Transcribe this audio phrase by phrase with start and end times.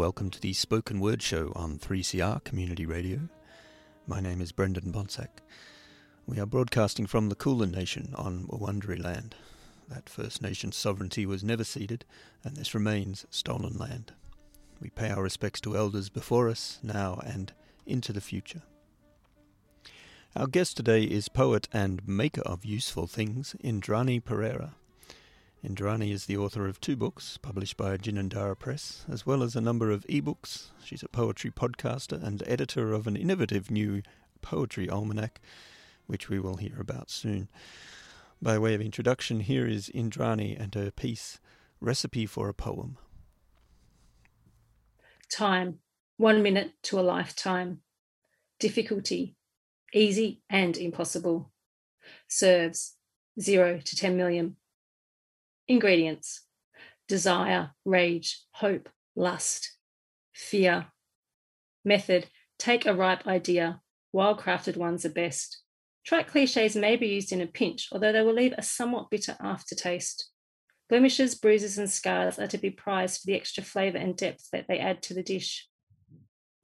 [0.00, 3.28] Welcome to the Spoken Word Show on 3CR Community Radio.
[4.06, 5.42] My name is Brendan Bonsack.
[6.26, 9.34] We are broadcasting from the Kulin Nation on Wurundjeri land.
[9.90, 12.06] That First Nation's sovereignty was never ceded,
[12.42, 14.12] and this remains stolen land.
[14.80, 17.52] We pay our respects to elders before us, now and
[17.84, 18.62] into the future.
[20.34, 24.70] Our guest today is poet and maker of useful things, Indrani Perera.
[25.64, 29.60] Indrani is the author of two books published by Ginninderra Press, as well as a
[29.60, 30.68] number of ebooks.
[30.82, 34.02] She's a poetry podcaster and editor of an innovative new
[34.40, 35.38] poetry almanac,
[36.06, 37.48] which we will hear about soon.
[38.40, 41.40] By way of introduction, here is Indrani and her piece,
[41.78, 42.96] Recipe for a Poem.
[45.30, 45.80] Time,
[46.16, 47.80] one minute to a lifetime.
[48.58, 49.36] Difficulty,
[49.92, 51.52] easy and impossible.
[52.28, 52.96] Serves,
[53.38, 54.56] zero to 10 million.
[55.70, 56.42] Ingredients
[57.06, 59.76] desire, rage, hope, lust,
[60.34, 60.86] fear.
[61.84, 62.26] Method
[62.58, 63.80] take a ripe idea,
[64.12, 65.62] well crafted ones are best.
[66.04, 69.36] Trite cliches may be used in a pinch, although they will leave a somewhat bitter
[69.40, 70.30] aftertaste.
[70.88, 74.66] Blemishes, bruises, and scars are to be prized for the extra flavour and depth that
[74.66, 75.68] they add to the dish.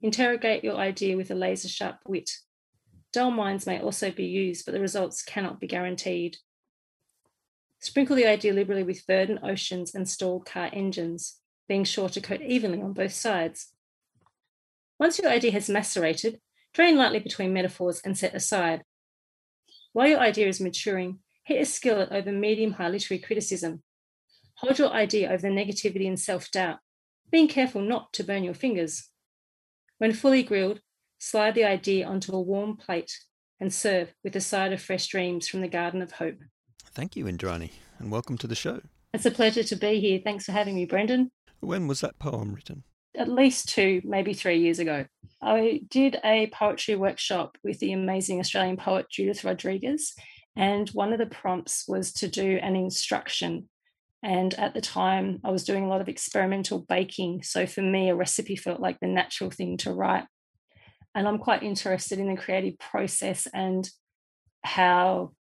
[0.01, 2.29] Interrogate your idea with a laser sharp wit.
[3.13, 6.35] Dull minds may also be used, but the results cannot be guaranteed.
[7.87, 11.39] Sprinkle the idea liberally with verdant oceans and stalled car engines,
[11.69, 13.71] being sure to coat evenly on both sides.
[14.99, 16.41] Once your idea has macerated,
[16.73, 18.83] drain lightly between metaphors and set aside.
[19.93, 23.83] While your idea is maturing, hit a skillet over medium high literary criticism.
[24.55, 26.79] Hold your idea over the negativity and self doubt,
[27.31, 29.07] being careful not to burn your fingers.
[29.97, 30.81] When fully grilled,
[31.19, 33.17] slide the idea onto a warm plate
[33.61, 36.39] and serve with a side of fresh dreams from the Garden of Hope.
[36.97, 37.69] Thank you, Indrani,
[37.99, 38.81] and welcome to the show.
[39.13, 40.19] It's a pleasure to be here.
[40.23, 41.29] Thanks for having me, Brendan.
[41.59, 42.85] When was that poem written?
[43.15, 45.05] At least two, maybe three years ago.
[45.39, 50.15] I did a poetry workshop with the amazing Australian poet Judith Rodriguez,
[50.55, 53.69] and one of the prompts was to do an instruction.
[54.23, 57.43] And at the time, I was doing a lot of experimental baking.
[57.43, 60.25] So for me, a recipe felt like the natural thing to write.
[61.13, 63.87] And I'm quite interested in the creative process and
[64.63, 65.33] how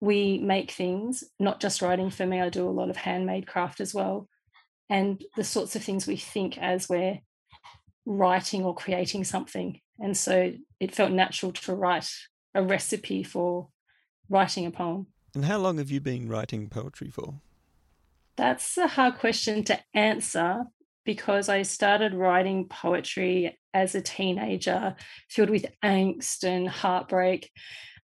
[0.00, 3.80] we make things, not just writing for me, I do a lot of handmade craft
[3.80, 4.28] as well.
[4.88, 7.20] And the sorts of things we think as we're
[8.04, 9.80] writing or creating something.
[9.98, 12.10] And so it felt natural to write
[12.54, 13.68] a recipe for
[14.28, 15.06] writing a poem.
[15.34, 17.40] And how long have you been writing poetry for?
[18.36, 20.64] That's a hard question to answer
[21.04, 24.96] because I started writing poetry as a teenager,
[25.30, 27.50] filled with angst and heartbreak,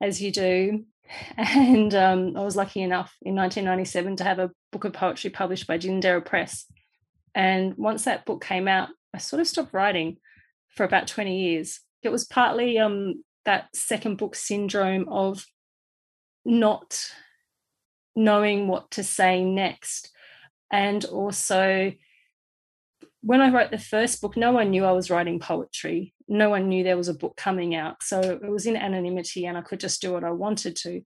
[0.01, 0.85] as you do.
[1.37, 5.67] And um, I was lucky enough in 1997 to have a book of poetry published
[5.67, 6.65] by Ginninderra Press.
[7.33, 10.17] And once that book came out, I sort of stopped writing
[10.75, 11.79] for about 20 years.
[12.03, 15.45] It was partly um, that second book syndrome of
[16.45, 17.11] not
[18.15, 20.11] knowing what to say next.
[20.71, 21.93] And also,
[23.21, 26.69] when I wrote the first book, no one knew I was writing poetry no one
[26.69, 28.03] knew there was a book coming out.
[28.03, 31.01] So it was in anonymity and I could just do what I wanted to.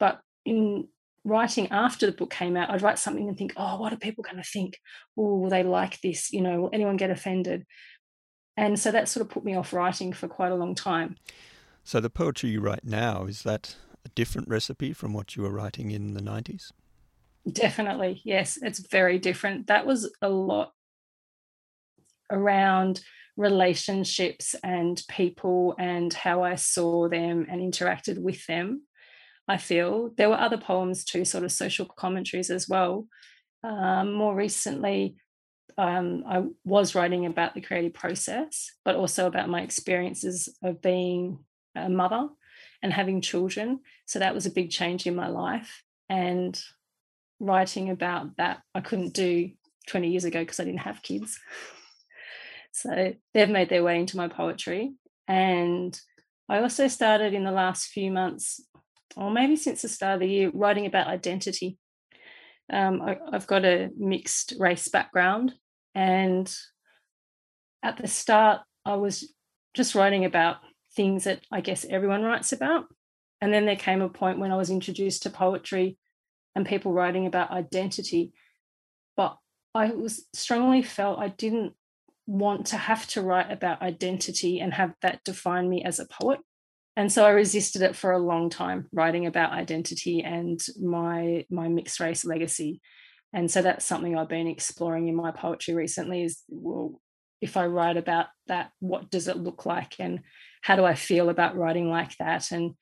[0.00, 0.88] But in
[1.22, 4.24] writing after the book came out, I'd write something and think, oh, what are people
[4.24, 4.78] going to think?
[5.16, 6.32] Oh, will they like this?
[6.32, 7.64] You know, will anyone get offended?
[8.56, 11.16] And so that sort of put me off writing for quite a long time.
[11.84, 15.52] So the poetry you write now, is that a different recipe from what you were
[15.52, 16.72] writing in the 90s?
[17.50, 18.58] Definitely, yes.
[18.60, 19.68] It's very different.
[19.68, 20.72] That was a lot
[22.34, 23.00] around
[23.36, 28.82] relationships and people and how I saw them and interacted with them.
[29.48, 33.06] I feel there were other poems too, sort of social commentaries as well.
[33.62, 35.16] Um, more recently,
[35.76, 41.40] um, I was writing about the creative process, but also about my experiences of being
[41.74, 42.28] a mother
[42.82, 43.80] and having children.
[44.06, 45.82] So that was a big change in my life.
[46.08, 46.58] And
[47.40, 49.50] writing about that I couldn't do
[49.88, 51.38] 20 years ago because I didn't have kids.
[52.74, 54.94] So they've made their way into my poetry.
[55.28, 55.98] And
[56.48, 58.60] I also started in the last few months,
[59.16, 61.78] or maybe since the start of the year, writing about identity.
[62.72, 65.54] Um, I, I've got a mixed race background.
[65.94, 66.52] And
[67.84, 69.32] at the start, I was
[69.72, 70.56] just writing about
[70.96, 72.86] things that I guess everyone writes about.
[73.40, 75.96] And then there came a point when I was introduced to poetry
[76.56, 78.32] and people writing about identity.
[79.16, 79.36] But
[79.76, 81.74] I was strongly felt I didn't
[82.26, 86.40] want to have to write about identity and have that define me as a poet.
[86.96, 91.68] And so I resisted it for a long time, writing about identity and my my
[91.68, 92.80] mixed race legacy.
[93.32, 97.00] And so that's something I've been exploring in my poetry recently is well,
[97.40, 99.96] if I write about that, what does it look like?
[99.98, 100.20] And
[100.62, 102.52] how do I feel about writing like that?
[102.52, 102.74] And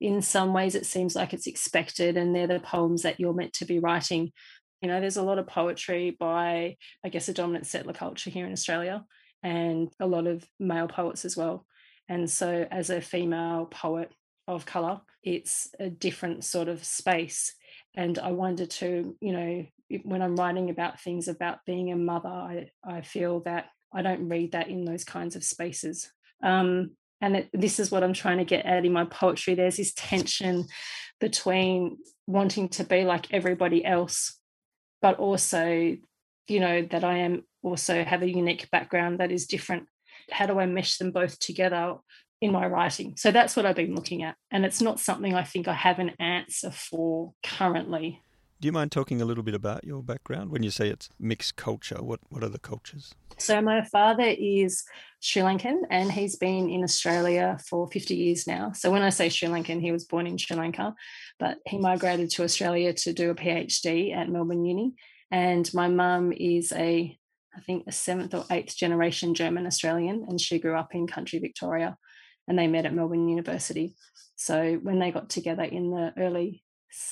[0.00, 3.52] in some ways it seems like it's expected and they're the poems that you're meant
[3.54, 4.32] to be writing
[4.80, 8.46] you know there's a lot of poetry by i guess a dominant settler culture here
[8.46, 9.04] in australia
[9.42, 11.64] and a lot of male poets as well.
[12.08, 14.10] And so as a female poet
[14.46, 17.54] of color it's a different sort of space.
[17.94, 19.66] And i wonder to you know
[20.04, 24.28] when i'm writing about things about being a mother i, I feel that i don't
[24.28, 26.10] read that in those kinds of spaces.
[26.42, 29.76] Um, and it, this is what i'm trying to get at in my poetry there's
[29.76, 30.66] this tension
[31.20, 34.37] between wanting to be like everybody else
[35.00, 35.96] but also
[36.46, 39.86] you know that i am also have a unique background that is different.
[40.30, 41.96] How do i mesh them both together
[42.40, 43.14] in my writing?
[43.16, 45.98] So that's what i've been looking at and it's not something i think i have
[45.98, 48.22] an answer for currently
[48.60, 51.56] do you mind talking a little bit about your background when you say it's mixed
[51.56, 52.02] culture?
[52.02, 53.14] What what are the cultures?
[53.38, 54.84] So my father is
[55.20, 58.72] Sri Lankan and he's been in Australia for 50 years now.
[58.72, 60.94] So when I say Sri Lankan, he was born in Sri Lanka,
[61.38, 64.94] but he migrated to Australia to do a PhD at Melbourne Uni.
[65.30, 67.16] And my mum is a
[67.56, 71.38] I think a seventh or eighth generation German Australian, and she grew up in country
[71.38, 71.96] Victoria
[72.48, 73.94] and they met at Melbourne University.
[74.36, 76.62] So when they got together in the early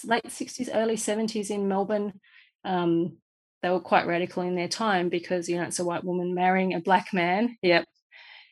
[0.05, 2.21] late 60s, early 70s in Melbourne.
[2.65, 3.19] Um,
[3.63, 6.75] they were quite radical in their time because, you know, it's a white woman marrying
[6.75, 7.57] a black man.
[7.63, 7.85] Yep.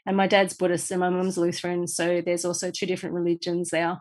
[0.06, 1.86] And my dad's Buddhist and my mum's Lutheran.
[1.86, 3.98] So there's also two different religions there.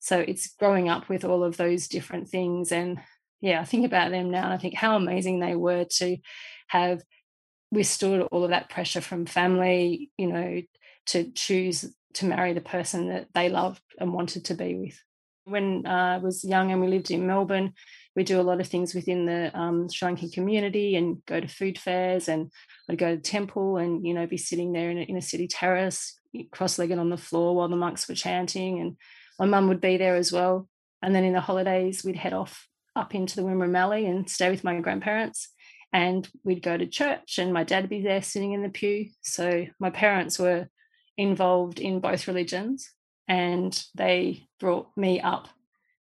[0.00, 2.72] So it's growing up with all of those different things.
[2.72, 3.00] And
[3.40, 6.16] yeah, I think about them now and I think how amazing they were to
[6.68, 7.02] have
[7.70, 10.62] withstood all of that pressure from family, you know,
[11.06, 11.84] to choose
[12.14, 15.02] to marry the person that they loved and wanted to be with.
[15.46, 17.72] When uh, I was young and we lived in Melbourne,
[18.16, 21.78] we do a lot of things within the um, Sri community and go to food
[21.78, 22.50] fairs and
[22.90, 25.46] I'd go to temple and, you know, be sitting there in a, in a city
[25.46, 26.18] terrace,
[26.50, 28.80] cross-legged on the floor while the monks were chanting.
[28.80, 28.96] And
[29.38, 30.68] my mum would be there as well.
[31.00, 32.66] And then in the holidays, we'd head off
[32.96, 35.50] up into the Wimmera and stay with my grandparents.
[35.92, 39.10] And we'd go to church and my dad would be there sitting in the pew.
[39.22, 40.68] So my parents were
[41.16, 42.90] involved in both religions
[43.28, 45.48] and they brought me up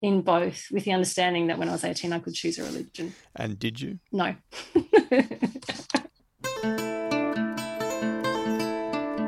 [0.02, 3.14] in both with the understanding that when I was 18 I could choose a religion.
[3.36, 4.00] And did you?
[4.12, 4.36] No.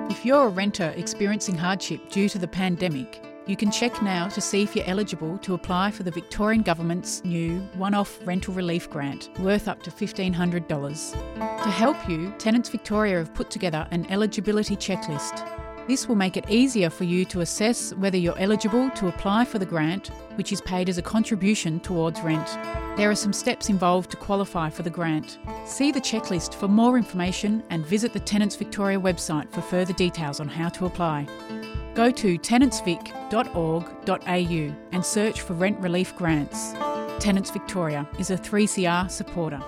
[0.09, 4.39] if you're a renter experiencing hardship due to the pandemic, you can check now to
[4.39, 8.89] see if you're eligible to apply for the Victorian Government's new one off rental relief
[8.89, 11.63] grant worth up to $1,500.
[11.63, 15.45] To help you, Tenants Victoria have put together an eligibility checklist
[15.87, 19.59] this will make it easier for you to assess whether you're eligible to apply for
[19.59, 22.47] the grant, which is paid as a contribution towards rent.
[22.97, 25.39] There are some steps involved to qualify for the grant.
[25.65, 30.39] See the checklist for more information and visit the Tenants Victoria website for further details
[30.39, 31.27] on how to apply.
[31.93, 36.73] Go to tenantsvic.org.au and search for rent relief grants.
[37.19, 39.61] Tenants Victoria is a 3CR supporter.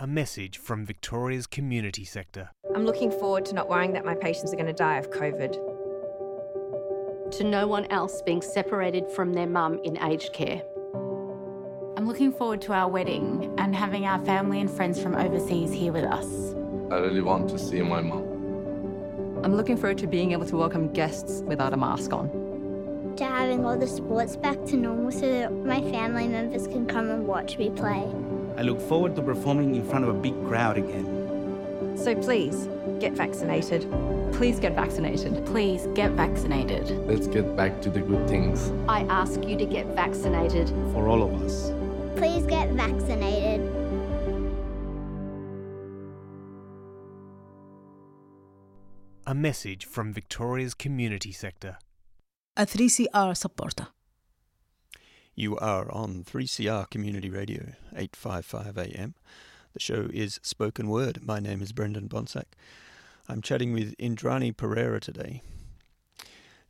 [0.00, 2.50] A message from Victoria's community sector.
[2.72, 5.54] I'm looking forward to not worrying that my patients are going to die of COVID.
[7.32, 10.62] To no one else being separated from their mum in aged care.
[11.96, 15.92] I'm looking forward to our wedding and having our family and friends from overseas here
[15.92, 16.54] with us.
[16.92, 18.22] I really want to see my mum.
[19.42, 23.14] I'm looking forward to being able to welcome guests without a mask on.
[23.16, 27.10] To having all the sports back to normal so that my family members can come
[27.10, 28.08] and watch me play.
[28.58, 31.96] I look forward to performing in front of a big crowd again.
[31.96, 32.66] So please,
[32.98, 33.82] get vaccinated.
[34.32, 35.46] Please get vaccinated.
[35.46, 36.90] Please get vaccinated.
[37.06, 38.72] Let's get back to the good things.
[38.88, 40.70] I ask you to get vaccinated.
[40.92, 41.70] For all of us.
[42.16, 43.60] Please get vaccinated.
[49.24, 51.78] A message from Victoria's community sector.
[52.56, 53.86] A 3CR supporter.
[55.38, 59.14] You are on 3CR Community Radio, 855 AM.
[59.72, 61.24] The show is Spoken Word.
[61.24, 62.46] My name is Brendan Bonsack.
[63.28, 65.42] I'm chatting with Indrani Perera today.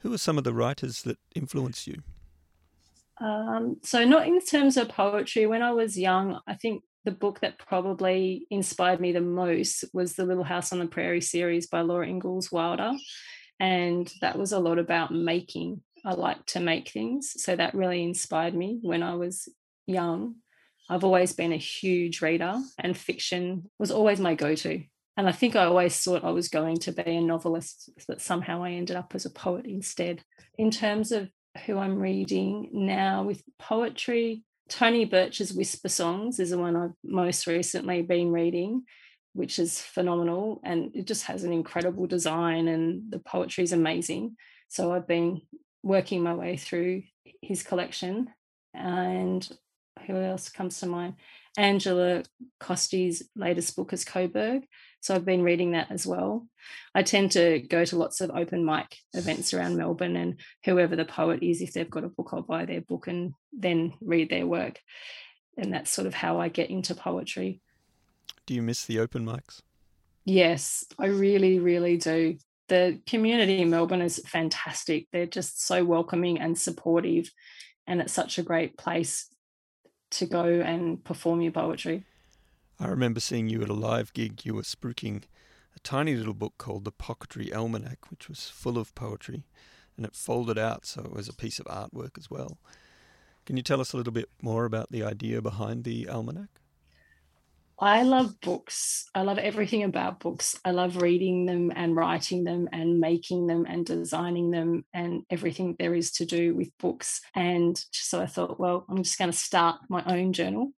[0.01, 2.03] Who are some of the writers that influenced you?
[3.23, 5.47] Um, so, not in terms of poetry.
[5.47, 10.13] When I was young, I think the book that probably inspired me the most was
[10.13, 12.93] the Little House on the Prairie series by Laura Ingalls Wilder.
[13.59, 17.43] And that was a lot about making I like to make things.
[17.43, 19.49] So that really inspired me when I was
[19.87, 20.37] young.
[20.91, 24.83] I've always been a huge reader, and fiction was always my go to.
[25.17, 28.63] And I think I always thought I was going to be a novelist, but somehow
[28.63, 30.23] I ended up as a poet instead.
[30.57, 31.29] In terms of
[31.67, 37.47] who I'm reading now with poetry, Tony Birch's Whisper Songs is the one I've most
[37.47, 38.85] recently been reading,
[39.33, 40.61] which is phenomenal.
[40.65, 44.37] And it just has an incredible design, and the poetry is amazing.
[44.69, 45.43] So I've been
[45.89, 47.03] working my way through
[47.43, 48.29] his collection.
[48.75, 49.49] And
[50.07, 51.15] who else comes to mind?
[51.57, 52.23] Angela
[52.61, 54.63] Costi's latest book is Coburg.
[55.01, 56.47] So I've been reading that as well.
[56.95, 61.05] I tend to go to lots of open mic events around Melbourne, and whoever the
[61.05, 64.47] poet is, if they've got a book, I'll buy their book and then read their
[64.47, 64.81] work.
[65.57, 67.61] And that's sort of how I get into poetry.
[68.47, 69.63] Do you miss the open mics?
[70.25, 72.37] Yes, I really, really do
[72.69, 75.09] the community in Melbourne is fantastic.
[75.13, 77.31] They're just so welcoming and supportive,
[77.87, 79.29] and it's such a great place
[80.13, 82.05] to go and perform your poetry.
[82.81, 84.45] I remember seeing you at a live gig.
[84.45, 85.25] You were spruiking
[85.75, 89.45] a tiny little book called The Pocketry Almanac, which was full of poetry,
[89.97, 92.59] and it folded out, so it was a piece of artwork as well.
[93.47, 96.61] Can you tell us a little bit more about the idea behind the almanac?
[97.81, 99.05] I love books.
[99.15, 100.59] I love everything about books.
[100.65, 105.77] I love reading them and writing them and making them and designing them and everything
[105.79, 107.21] there is to do with books.
[107.37, 110.73] And so I thought, well, I'm just going to start my own journal.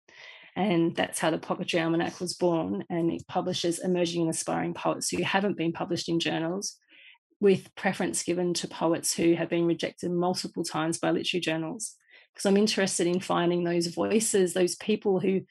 [0.58, 2.84] And that's how the Pocketry Almanac was born.
[2.90, 6.76] And it publishes emerging and aspiring poets who haven't been published in journals,
[7.40, 11.96] with preference given to poets who have been rejected multiple times by literary journals.
[12.34, 15.42] Because I'm interested in finding those voices, those people who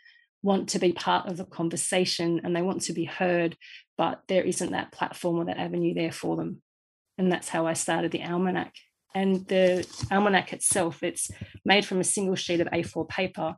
[0.43, 3.57] want to be part of the conversation and they want to be heard,
[3.97, 6.63] but there isn't that platform or that avenue there for them.
[7.17, 8.75] And that's how I started the Almanac.
[9.15, 11.31] And the Almanac itself, it's
[11.65, 13.57] made from a single sheet of A4 paper,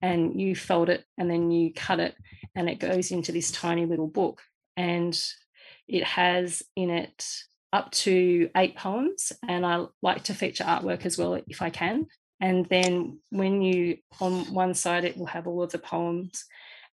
[0.00, 2.14] and you fold it and then you cut it,
[2.54, 4.40] and it goes into this tiny little book.
[4.76, 5.18] And
[5.86, 7.26] it has in it
[7.72, 12.06] up to eight poems, and I like to feature artwork as well if I can.
[12.42, 16.44] And then when you, on one side, it will have all of the poems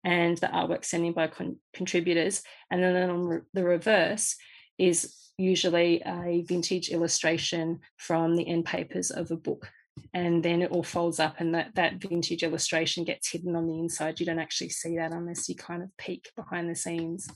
[0.03, 2.43] and the artwork sent in by con- contributors.
[2.69, 4.35] And then on re- the reverse
[4.77, 9.67] is usually a vintage illustration from the end papers of a book.
[10.13, 13.79] And then it all folds up, and that, that vintage illustration gets hidden on the
[13.79, 14.19] inside.
[14.19, 17.27] You don't actually see that unless you kind of peek behind the scenes.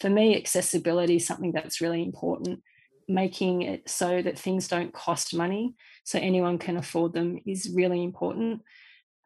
[0.00, 2.60] For me, accessibility is something that's really important
[3.08, 5.74] making it so that things don't cost money
[6.04, 8.60] so anyone can afford them is really important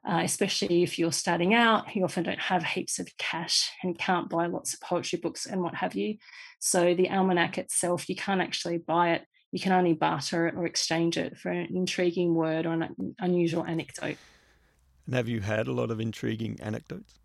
[0.08, 4.28] uh, especially if you're starting out you often don't have heaps of cash and can't
[4.28, 6.16] buy lots of poetry books and what have you.
[6.58, 9.22] So the almanac itself you can't actually buy it.
[9.52, 13.64] You can only barter it or exchange it for an intriguing word or an unusual
[13.64, 14.16] anecdote.
[15.06, 17.18] And have you had a lot of intriguing anecdotes?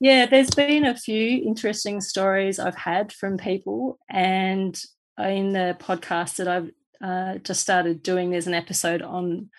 [0.00, 4.80] Yeah, there's been a few interesting stories I've had from people, and
[5.18, 9.50] in the podcast that I've uh, just started doing, there's an episode on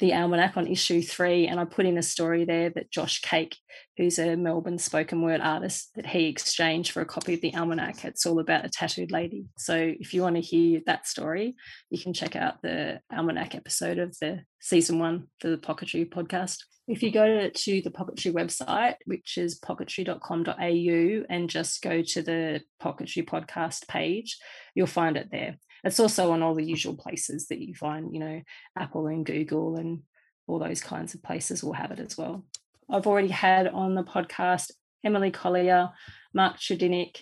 [0.00, 3.56] the Almanac on issue three, and I put in a story there that Josh Cake,
[3.96, 8.04] who's a Melbourne spoken word artist, that he exchanged for a copy of the Almanac.
[8.04, 9.44] It's all about a tattooed lady.
[9.58, 11.54] So if you want to hear that story,
[11.90, 16.56] you can check out the Almanac episode of the season one for the Pocketry podcast.
[16.88, 22.62] If you go to the Pocketry website, which is pocketry.com.au, and just go to the
[22.82, 24.38] Pocketry podcast page,
[24.74, 25.58] you'll find it there.
[25.84, 28.42] It's also on all the usual places that you find, you know,
[28.78, 30.02] Apple and Google and
[30.46, 32.44] all those kinds of places will have it as well.
[32.90, 34.72] I've already had on the podcast
[35.04, 35.90] Emilie Collyer,
[36.34, 37.18] Mark Tredinnick,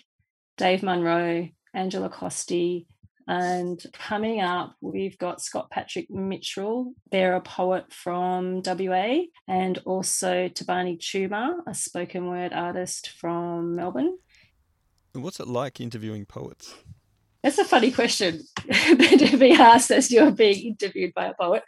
[0.57, 2.87] Dave Munro, Angela Costi,
[3.29, 6.93] and coming up, we've got Scott Patrick Mitchell.
[7.11, 14.17] They're a poet from WA, and also Thabani Tshuma, a spoken word artist from Melbourne.
[15.13, 16.73] What's it like interviewing poets?
[17.43, 18.41] That's a funny question
[18.71, 21.63] to be asked as you're being interviewed by a poet.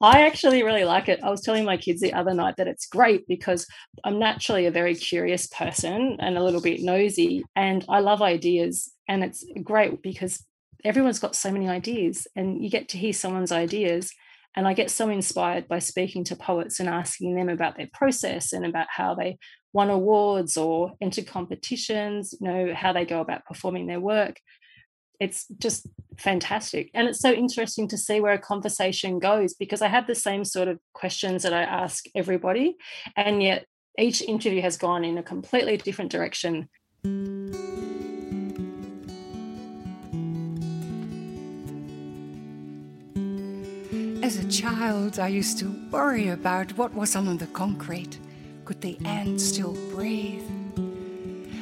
[0.00, 1.20] I actually really like it.
[1.22, 3.66] I was telling my kids the other night that it's great because
[4.04, 8.92] I'm naturally a very curious person and a little bit nosy, and I love ideas.
[9.08, 10.44] And it's great because
[10.84, 14.12] everyone's got so many ideas and you get to hear someone's ideas
[14.56, 18.52] And I get so inspired by speaking to poets and asking them about their process
[18.52, 19.38] and about how they
[19.72, 24.36] won awards or entered competitions, you know, how they go about performing their work.
[25.20, 25.86] It's just
[26.18, 26.90] fantastic.
[26.94, 30.44] And it's so interesting to see where a conversation goes because I have the same
[30.44, 32.76] sort of questions that I ask everybody.
[33.16, 33.66] And yet
[33.98, 36.68] each interview has gone in a completely different direction.
[44.24, 48.18] As a child, I used to worry about what was under the concrete.
[48.64, 50.48] Could the ants still breathe?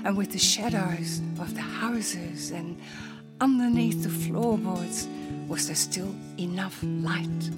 [0.05, 2.81] And with the shadows of the houses and
[3.43, 5.09] underneath the floorboards,
[5.49, 7.51] was there still enough light?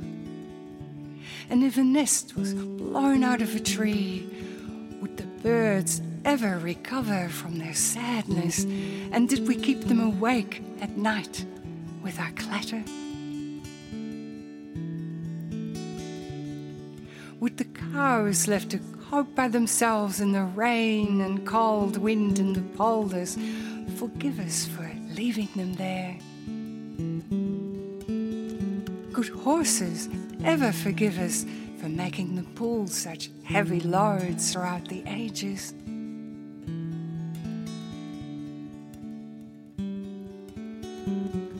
[1.50, 4.26] And if a nest was blown out of a tree,
[5.02, 8.64] would the birds ever recover from their sadness?
[9.12, 11.44] And did we keep them awake at night
[12.02, 12.82] with our clatter?
[17.40, 22.56] Would the cows left to cope by themselves in the rain and cold wind and
[22.56, 23.36] the polders
[23.98, 26.16] forgive us for leaving them there?
[29.12, 30.08] Could horses
[30.44, 31.46] ever forgive us
[31.78, 35.72] for making them pull such heavy loads throughout the ages?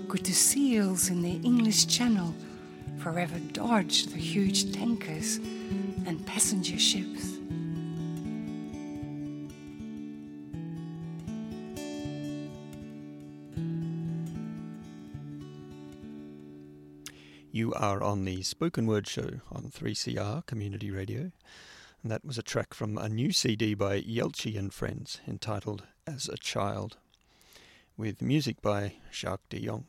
[0.09, 2.35] Could the seals in the English Channel
[2.99, 5.37] forever dodge the huge tankers
[6.07, 7.39] and passenger ships?
[17.75, 21.33] Are on the Spoken Word Show on 3CR Community Radio,
[22.03, 26.29] and that was a track from a new CD by Yelchi and Friends entitled As
[26.29, 26.97] a Child,
[27.97, 29.87] with music by Jacques de Jong.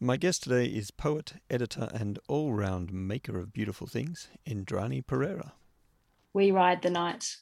[0.00, 5.52] My guest today is poet, editor, and all round maker of beautiful things, Indrani Perera.
[6.34, 7.36] We ride the night.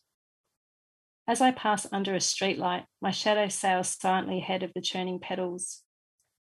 [1.28, 5.82] As I pass under a streetlight, my shadow sails silently ahead of the churning pedals,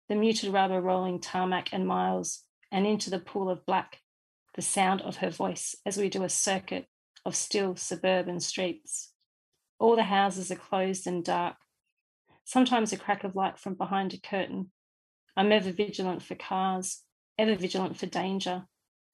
[0.10, 3.99] the muted rubber rolling tarmac and miles, and into the pool of black,
[4.56, 6.88] the sound of her voice as we do a circuit
[7.25, 9.13] of still suburban streets.
[9.80, 11.58] All the houses are closed and dark,
[12.43, 14.71] sometimes a crack of light from behind a curtain.
[15.38, 17.01] I'm ever vigilant for cars,
[17.38, 18.65] ever vigilant for danger,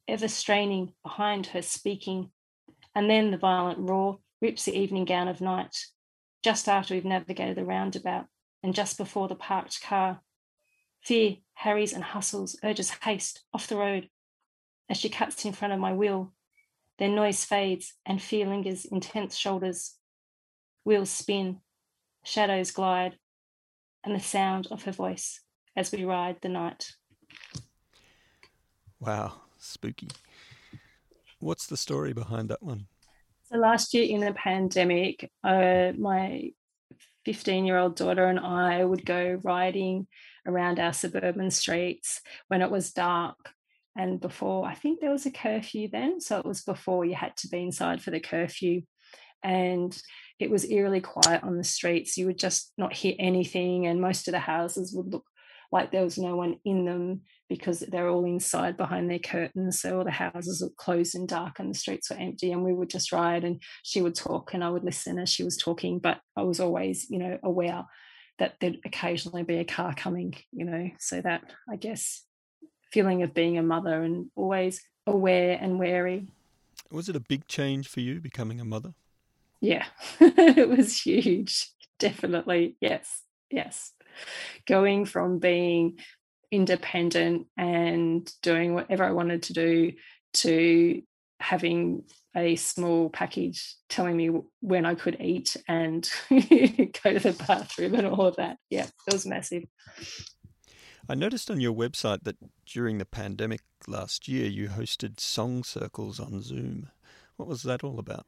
[0.08, 2.32] ever straining behind her speaking
[2.98, 5.86] and then the violent roar rips the evening gown of night,
[6.42, 8.26] just after we've navigated the roundabout
[8.64, 10.22] and just before the parked car.
[11.04, 14.10] Fear harries and hustles, urges haste off the road
[14.90, 16.34] as she cuts in front of my wheel.
[16.98, 19.98] Then noise fades and fear lingers in tense shoulders.
[20.84, 21.60] Wheels spin,
[22.24, 23.20] shadows glide,
[24.04, 25.42] and the sound of her voice
[25.76, 26.94] as we ride the night.
[29.00, 30.08] Wow, spooky.
[31.48, 32.88] What's the story behind that one?
[33.46, 36.52] So last year in the pandemic, uh, my
[37.24, 40.08] 15 year old daughter and I would go riding
[40.46, 43.38] around our suburban streets when it was dark.
[43.96, 46.20] And before, I think there was a curfew then.
[46.20, 48.82] So it was before you had to be inside for the curfew.
[49.42, 49.98] And
[50.40, 52.18] it was eerily quiet on the streets.
[52.18, 53.88] You would just not hear anything.
[53.88, 55.24] And most of the houses would look
[55.72, 59.82] like there was no one in them because they're all inside behind their curtains.
[59.82, 62.52] So all the houses were closed and dark and the streets were empty.
[62.52, 65.44] And we would just ride and she would talk and I would listen as she
[65.44, 66.00] was talking.
[66.00, 67.86] But I was always, you know, aware
[68.40, 72.24] that there'd occasionally be a car coming, you know, so that I guess
[72.92, 76.28] feeling of being a mother and always aware and wary.
[76.92, 78.94] Was it a big change for you becoming a mother?
[79.60, 79.86] Yeah,
[80.20, 81.72] it was huge.
[82.00, 82.78] Definitely.
[82.80, 83.24] Yes.
[83.50, 83.94] Yes.
[84.66, 86.00] Going from being
[86.52, 89.94] independent and doing whatever I wanted to do
[90.36, 91.02] to
[91.40, 92.04] having
[92.36, 94.30] a small package telling me
[94.62, 98.58] when I could eat and go to the bathroom and all of that.
[98.70, 99.64] Yeah, it was massive.
[101.10, 106.20] I noticed on your website that during the pandemic last year, you hosted song circles
[106.20, 106.90] on Zoom.
[107.38, 108.26] What was that all about?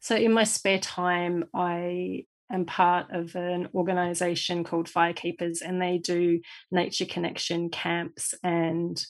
[0.00, 5.98] So, in my spare time, I am part of an organization called Firekeepers, and they
[5.98, 9.04] do nature connection camps and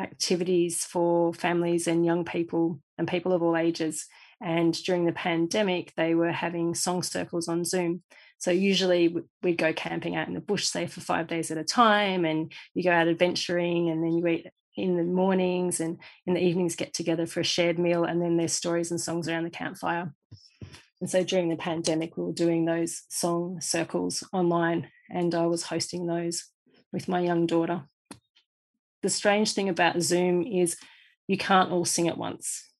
[0.00, 4.06] activities for families and young people and people of all ages.
[4.40, 8.02] And during the pandemic, they were having song circles on Zoom.
[8.38, 11.64] So usually we'd go camping out in the bush, say for five days at a
[11.64, 16.34] time, and you go out adventuring, and then you eat in the mornings and in
[16.34, 19.44] the evenings get together for a shared meal, and then there's stories and songs around
[19.44, 20.14] the campfire.
[21.00, 25.64] And so during the pandemic, we were doing those song circles online, and I was
[25.64, 26.44] hosting those
[26.92, 27.82] with my young daughter.
[29.02, 30.76] The strange thing about Zoom is
[31.26, 32.70] you can't all sing at once.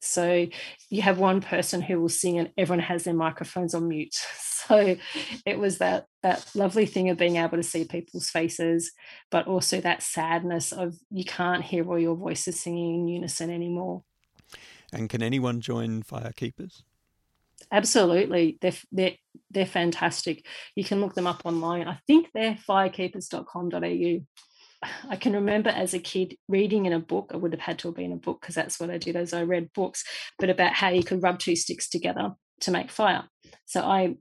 [0.00, 0.48] So
[0.90, 4.16] you have one person who will sing and everyone has their microphones on mute.
[4.68, 4.96] So
[5.44, 8.92] it was that that lovely thing of being able to see people's faces,
[9.28, 14.04] but also that sadness of you can't hear all your voices singing in unison anymore.
[14.92, 16.84] And can anyone join Firekeepers?
[17.72, 19.16] Absolutely, they're they're
[19.50, 20.46] they're fantastic.
[20.76, 21.88] You can look them up online.
[21.88, 24.20] I think they're firekeepers.com.au.
[25.08, 27.88] I can remember as a kid reading in a book, I would have had to
[27.88, 30.04] have been a book because that's what I did as I read books,
[30.38, 33.24] but about how you could rub two sticks together to make fire.
[33.64, 34.16] So I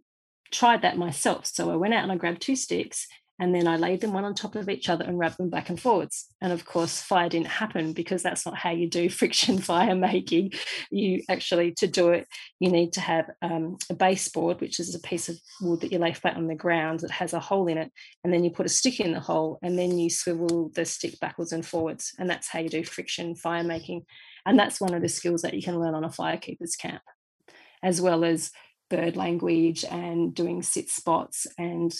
[0.51, 1.45] tried that myself.
[1.47, 3.07] So I went out and I grabbed two sticks
[3.41, 5.69] and then I laid them one on top of each other and rubbed them back
[5.69, 6.27] and forwards.
[6.41, 10.53] And of course, fire didn't happen because that's not how you do friction fire making.
[10.91, 12.27] You actually, to do it,
[12.59, 15.97] you need to have um, a baseboard, which is a piece of wood that you
[15.97, 17.91] lay flat on the ground that has a hole in it.
[18.23, 21.19] And then you put a stick in the hole and then you swivel the stick
[21.19, 22.13] backwards and forwards.
[22.19, 24.05] And that's how you do friction fire making.
[24.45, 27.01] And that's one of the skills that you can learn on a firekeepers camp,
[27.81, 28.51] as well as
[28.91, 31.91] bird language and doing sit spots and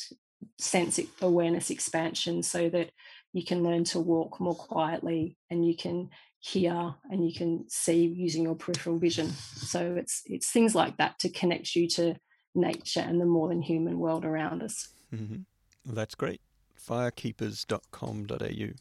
[0.58, 2.92] sense awareness expansion so that
[3.34, 8.06] you can learn to walk more quietly and you can hear and you can see
[8.06, 9.30] using your peripheral vision.
[9.30, 12.16] So it's it's things like that to connect you to
[12.56, 14.90] nature and the more than human world around us.
[15.14, 15.42] Mm-hmm.
[15.86, 16.42] well, that's great.
[16.80, 18.74] firekeepers.com.au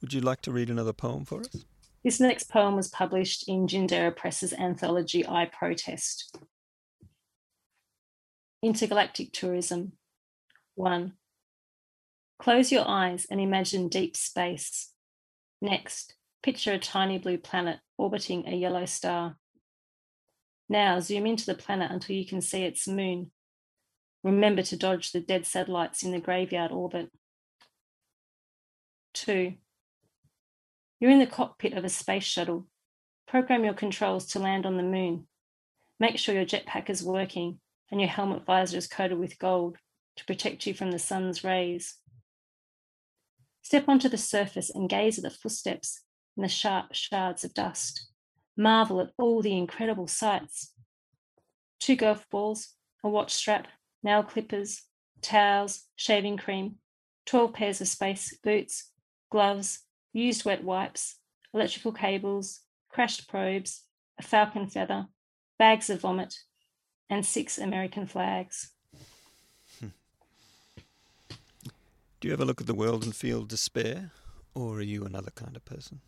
[0.00, 1.64] would you like to read another poem for us?
[2.02, 6.38] This next poem was published in Ginninderra Press's anthology I Protest.
[8.62, 9.92] Intergalactic Tourism
[10.80, 11.12] 1.
[12.38, 14.92] Close your eyes and imagine deep space.
[15.60, 19.36] Next, picture a tiny blue planet orbiting a yellow star.
[20.70, 23.30] Now, zoom into the planet until you can see its moon.
[24.24, 27.10] Remember to dodge the dead satellites in the graveyard orbit.
[29.14, 29.52] 2.
[30.98, 32.66] You're in the cockpit of a space shuttle.
[33.28, 35.26] Program your controls to land on the moon.
[35.98, 39.76] Make sure your jetpack is working and your helmet visor is coated with gold
[40.20, 41.96] to protect you from the sun's rays.
[43.62, 46.02] Step onto the surface and gaze at the footsteps
[46.36, 48.08] and the sharp shards of dust.
[48.54, 50.74] Marvel at all the incredible sights.
[51.78, 53.66] Two golf balls, a watch strap,
[54.02, 54.82] nail clippers,
[55.22, 56.76] towels, shaving cream,
[57.24, 58.90] 12 pairs of space boots,
[59.30, 59.80] gloves,
[60.12, 61.16] used wet wipes,
[61.54, 63.84] electrical cables, crashed probes,
[64.18, 65.06] a falcon feather,
[65.58, 66.34] bags of vomit,
[67.08, 68.72] and six American flags.
[72.20, 74.10] Do you ever look at the world and feel despair,
[74.54, 76.02] or are you another kind of person?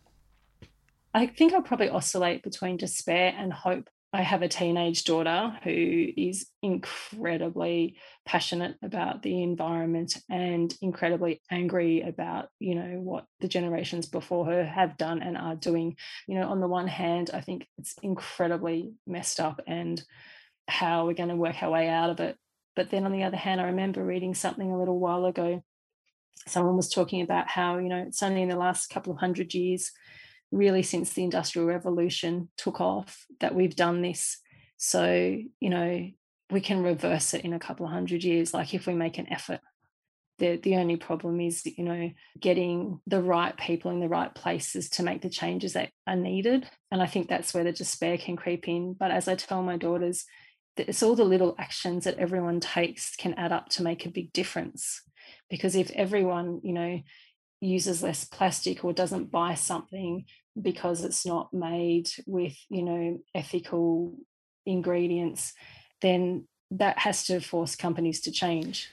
[1.11, 3.89] I think I'll probably oscillate between despair and hope.
[4.13, 7.97] I have a teenage daughter who is incredibly
[8.27, 14.63] passionate about the environment and incredibly angry about, you know, what the generations before her
[14.63, 15.97] have done and are doing.
[16.27, 19.99] You know, on the one hand, I think it's incredibly messed up and
[20.67, 22.37] how we're going to work our way out of it.
[22.75, 25.63] But then on the other hand, I remember reading something a little while ago
[26.47, 29.53] someone was talking about how you know it's only in the last couple of hundred
[29.53, 29.91] years
[30.51, 34.37] really since the industrial revolution took off that we've done this.
[34.77, 36.09] So you know
[36.49, 39.31] we can reverse it in a couple of hundred years like if we make an
[39.31, 39.59] effort.
[40.39, 44.89] The the only problem is you know getting the right people in the right places
[44.91, 46.69] to make the changes that are needed.
[46.91, 48.93] And i think that's where the despair can creep in.
[48.93, 50.25] But as i tell my daughters
[50.75, 54.33] it's all the little actions that everyone takes can add up to make a big
[54.33, 55.03] difference
[55.53, 56.99] because if everyone you know
[57.61, 60.25] uses less plastic or doesn't buy something
[60.59, 64.15] because it's not made with you know ethical
[64.65, 65.53] ingredients
[66.01, 68.89] then that has to force companies to change.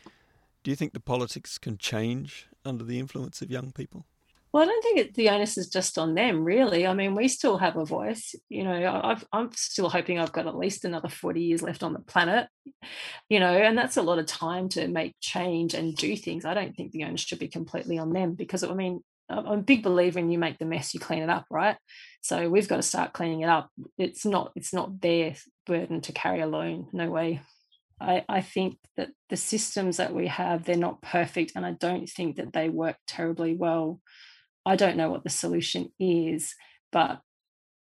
[0.62, 4.04] Do you think the politics can change under the influence of young people
[4.52, 6.86] well, I don't think it, the onus is just on them, really.
[6.86, 8.34] I mean, we still have a voice.
[8.48, 11.92] You know, i am still hoping I've got at least another 40 years left on
[11.92, 12.48] the planet,
[13.28, 16.44] you know, and that's a lot of time to make change and do things.
[16.44, 19.56] I don't think the onus should be completely on them because, I mean, I'm a
[19.58, 21.76] big believer in you make the mess, you clean it up, right?
[22.20, 23.70] So we've got to start cleaning it up.
[23.98, 26.88] It's not, it's not their burden to carry alone.
[26.92, 27.40] No way.
[28.00, 32.08] I, I think that the systems that we have, they're not perfect, and I don't
[32.08, 34.00] think that they work terribly well
[34.66, 36.54] I don't know what the solution is,
[36.92, 37.20] but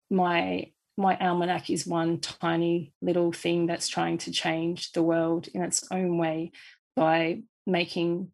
[0.09, 5.61] my my almanac is one tiny little thing that's trying to change the world in
[5.61, 6.51] its own way
[6.95, 8.31] by making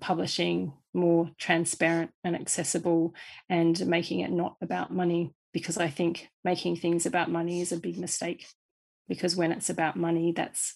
[0.00, 3.14] publishing more transparent and accessible
[3.48, 7.78] and making it not about money because I think making things about money is a
[7.78, 8.46] big mistake.
[9.08, 10.74] because when it's about money, that's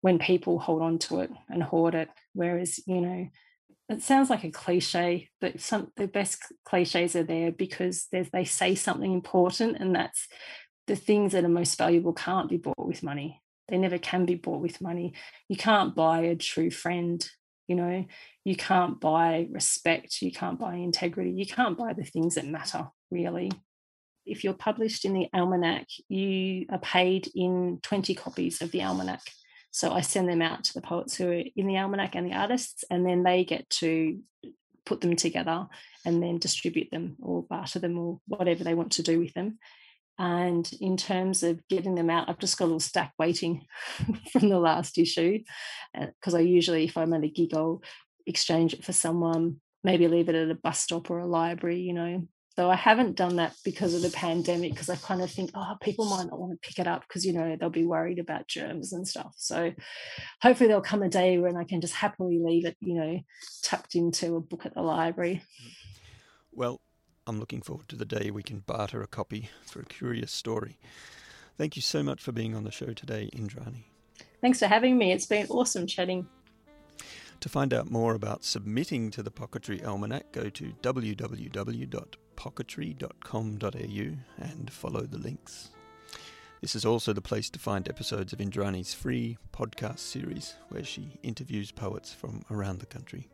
[0.00, 2.08] when people hold on to it and hoard it.
[2.34, 3.28] Whereas, you know,
[3.88, 8.74] it sounds like a cliche, but some the best cliches are there because they say
[8.74, 10.28] something important, and that's
[10.86, 13.42] the things that are most valuable can't be bought with money.
[13.68, 15.14] They never can be bought with money.
[15.48, 17.26] You can't buy a true friend,
[17.66, 18.06] you know,
[18.44, 22.88] you can't buy respect, you can't buy integrity, you can't buy the things that matter
[23.10, 23.50] really.
[24.24, 29.22] If you're published in the almanac, you are paid in 20 copies of the almanac.
[29.70, 32.34] So I send them out to the poets who are in the almanac and the
[32.34, 34.20] artists, and then they get to
[34.86, 35.66] put them together
[36.04, 39.58] and then distribute them or barter them or whatever they want to do with them.
[40.18, 43.66] And in terms of getting them out, I've just got a little stack waiting
[44.32, 45.40] from the last issue
[45.94, 47.82] because uh, I usually, if I'm at a gig, I'll
[48.26, 51.92] exchange it for someone, maybe leave it at a bus stop or a library, you
[51.92, 52.26] know,
[52.58, 55.76] so I haven't done that because of the pandemic, because I kind of think, oh,
[55.80, 58.48] people might not want to pick it up because, you know, they'll be worried about
[58.48, 59.32] germs and stuff.
[59.36, 59.72] So
[60.42, 63.20] hopefully there'll come a day when I can just happily leave it, you know,
[63.62, 65.40] tucked into a book at the library.
[66.50, 66.80] Well,
[67.28, 70.78] I'm looking forward to the day we can barter a copy for a curious story.
[71.56, 73.84] Thank you so much for being on the show today, Indrani.
[74.40, 75.12] Thanks for having me.
[75.12, 76.26] It's been awesome chatting.
[77.38, 80.72] To find out more about submitting to the Pocketry Almanac, go to
[82.38, 85.70] www.pocketry.com.au and follow the links.
[86.60, 91.18] This is also the place to find episodes of Indrani's free podcast series, where she
[91.22, 93.28] interviews poets from around the country.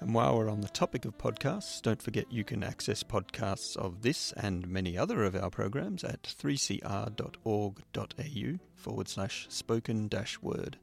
[0.00, 4.00] And while we're on the topic of podcasts, don't forget you can access podcasts of
[4.00, 10.78] this and many other of our programs at 3cr.org.au forward slash spoken dash word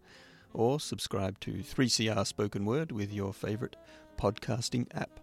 [0.54, 3.76] or subscribe to 3CR Spoken Word with your favourite
[4.20, 5.20] podcasting app.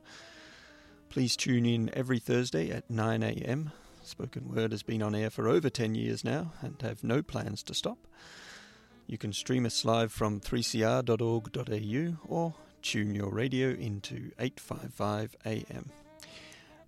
[1.14, 3.70] Please tune in every Thursday at 9am.
[4.02, 7.62] Spoken Word has been on air for over 10 years now and have no plans
[7.62, 7.98] to stop.
[9.06, 15.92] You can stream us live from 3cr.org.au or tune your radio into 855 AM.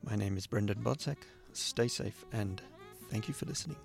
[0.03, 1.19] My name is Brendan Bonsack.
[1.53, 2.61] Stay safe and
[3.09, 3.77] thank you for listening.